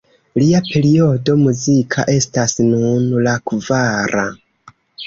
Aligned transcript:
Lia 0.43 0.61
periodo 0.69 1.35
muzika 1.43 2.07
estas 2.17 2.59
nun 2.73 3.07
la 3.29 3.39
kvara. 3.53 4.31